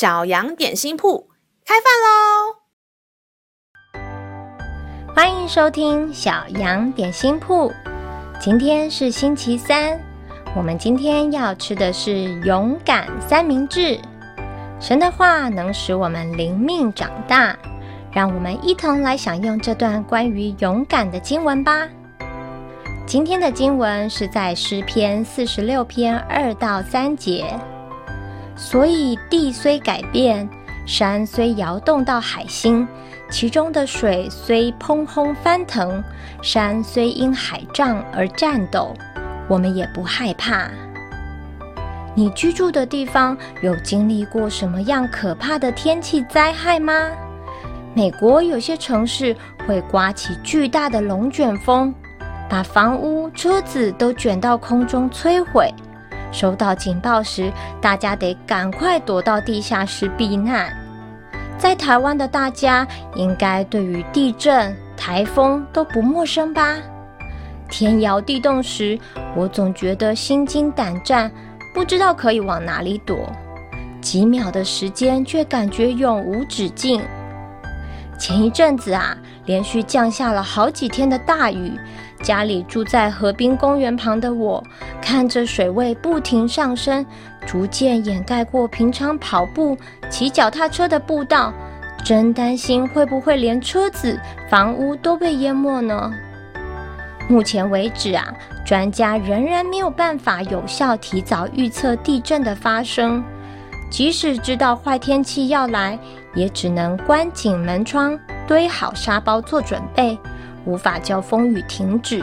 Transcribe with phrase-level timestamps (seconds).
[0.00, 1.28] 小羊点心铺
[1.62, 1.92] 开饭
[3.92, 5.12] 喽！
[5.14, 7.70] 欢迎收听小羊点心铺。
[8.40, 10.00] 今天是星期三，
[10.56, 14.00] 我们今天要吃的是勇敢三明治。
[14.80, 17.54] 神的话能使我们灵命长大，
[18.10, 21.86] 让我们一同来享用这段关于勇敢的经文吧。
[23.06, 27.54] 今天的经文是在诗篇四十六篇二到三节。
[28.62, 30.46] 所以地虽改变，
[30.86, 32.86] 山虽摇动到海心，
[33.30, 36.04] 其中的水虽砰轰翻腾，
[36.42, 38.94] 山虽因海涨而颤抖，
[39.48, 40.68] 我们也不害怕。
[42.14, 46.92] 你居住的地方有经历过什么样可怕的天气灾害吗？
[47.94, 49.34] 美国有些城市
[49.66, 51.92] 会刮起巨大的龙卷风。
[52.46, 55.72] 把房屋、车子都卷到空中摧毁。
[56.32, 60.72] 收到警报时，大家得赶快躲到地下室避难。
[61.58, 66.76] 在台湾的大家，应该对于地震、台风都不陌生吧？
[67.68, 68.98] 天摇地动时，
[69.36, 71.30] 我总觉得心惊胆战，
[71.74, 73.30] 不知道可以往哪里躲。
[74.00, 77.02] 几秒的时间，却感觉永无止境。
[78.18, 81.78] 前一阵子啊，连续降下了好几天的大雨。
[82.22, 84.62] 家里住在河滨公园旁的我，
[85.10, 87.04] 看着水位不停上升，
[87.44, 89.76] 逐渐掩盖过平常跑步、
[90.08, 91.52] 骑脚踏车的步道，
[92.04, 94.16] 真担心会不会连车子、
[94.48, 96.12] 房屋都被淹没呢？
[97.28, 98.24] 目前为止啊，
[98.64, 103.20] 专家仍然没有办法有效提早预测地震的发生，
[103.90, 105.98] 即使知道坏天气要来，
[106.36, 108.16] 也只能关紧门窗，
[108.46, 110.16] 堆好沙包做准备。
[110.64, 112.22] 无法叫风雨停止。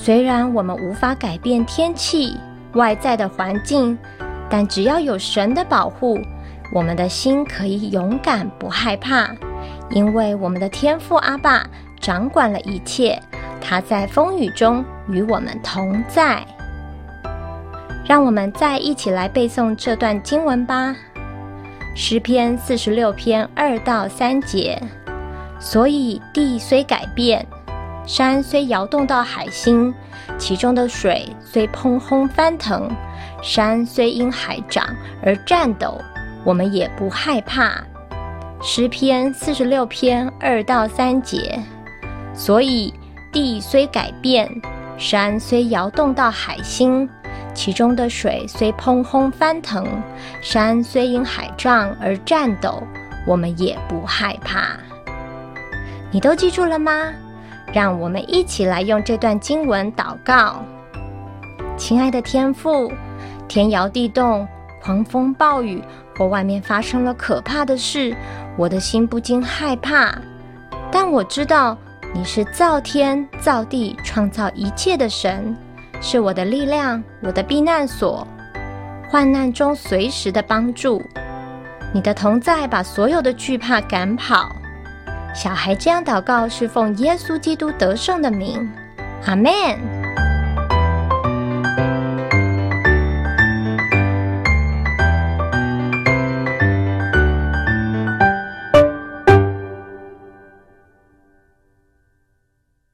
[0.00, 2.36] 虽然我们无法改变天气
[2.74, 3.98] 外在的环境，
[4.48, 6.18] 但只要有神的保护，
[6.72, 9.28] 我们的心可以勇敢不害怕，
[9.90, 11.66] 因为我们的天父阿爸
[12.00, 13.20] 掌管了一切，
[13.60, 16.46] 他在风雨中与我们同在。
[18.06, 20.90] 让我们再一起来背诵这段经文吧，
[21.94, 24.80] 《诗篇》四十六篇二到三节。
[25.58, 27.44] 所以地虽改变，
[28.08, 29.94] 山虽摇动到海心，
[30.38, 32.90] 其中的水虽砰轰翻腾，
[33.42, 34.82] 山虽因海涨
[35.22, 36.00] 而颤抖，
[36.42, 37.70] 我们也不害怕。
[38.62, 41.60] 诗篇四十六篇二到三节。
[42.32, 42.94] 所以
[43.30, 44.50] 地虽改变，
[44.96, 47.06] 山虽摇动到海心，
[47.52, 49.86] 其中的水虽砰轰翻腾，
[50.40, 52.82] 山虽因海涨而颤抖，
[53.26, 54.78] 我们也不害怕。
[56.10, 57.12] 你都记住了吗？
[57.72, 60.62] 让我们一起来用这段经文祷告。
[61.76, 62.90] 亲爱的天父，
[63.46, 64.46] 天摇地动、
[64.82, 65.82] 狂风暴雨，
[66.16, 68.16] 或外面发生了可怕的事，
[68.56, 70.16] 我的心不禁害怕。
[70.90, 71.76] 但我知道
[72.14, 75.56] 你是造天造地、创造一切的神，
[76.00, 78.26] 是我的力量，我的避难所，
[79.10, 81.02] 患难中随时的帮助。
[81.92, 84.50] 你的同在把所有的惧怕赶跑。
[85.34, 88.68] 小孩这样祷告，是奉耶稣基督得胜的名，
[89.26, 89.97] 阿门。